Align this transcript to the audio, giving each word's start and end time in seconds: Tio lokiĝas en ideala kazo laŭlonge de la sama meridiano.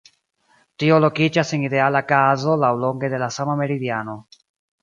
Tio 0.83 0.97
lokiĝas 1.03 1.51
en 1.57 1.67
ideala 1.67 2.03
kazo 2.13 2.57
laŭlonge 2.65 3.13
de 3.15 3.23
la 3.25 3.31
sama 3.37 3.61
meridiano. 3.63 4.21